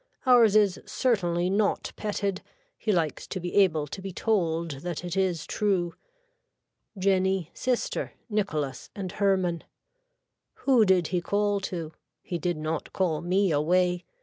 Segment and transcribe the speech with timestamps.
[0.25, 2.41] Ours is certainly not petted.
[2.75, 5.93] He likes to be able to be told that it is true.
[6.97, 9.63] Jenny, sister, Nicholas and Hermann.
[10.65, 11.93] Who did he call to.
[12.23, 14.03] He did not call me away.